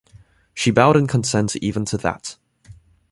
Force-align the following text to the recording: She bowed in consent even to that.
She 0.55 0.71
bowed 0.71 0.97
in 0.97 1.05
consent 1.05 1.55
even 1.57 1.85
to 1.85 1.97
that. 1.99 2.35